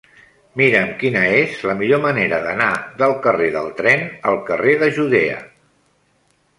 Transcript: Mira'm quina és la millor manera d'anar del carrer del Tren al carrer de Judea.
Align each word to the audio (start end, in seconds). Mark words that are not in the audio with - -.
Mira'm 0.61 0.87
quina 1.03 1.21
és 1.41 1.59
la 1.71 1.75
millor 1.83 2.01
manera 2.07 2.41
d'anar 2.47 2.71
del 3.05 3.15
carrer 3.29 3.53
del 3.59 3.71
Tren 3.83 4.05
al 4.33 4.43
carrer 4.53 4.79
de 4.85 4.93
Judea. 5.01 5.41